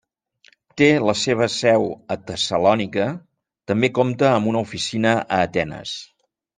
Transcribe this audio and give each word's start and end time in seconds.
Té 0.81 0.87
la 1.07 1.13
seva 1.23 1.47
seu 1.57 1.85
a 2.17 2.19
Tessalònica, 2.31 3.07
també 3.75 3.93
compta 4.01 4.35
amb 4.35 4.53
una 4.55 4.67
oficina 4.69 5.17
a 5.23 5.45
Atenes. 5.49 5.99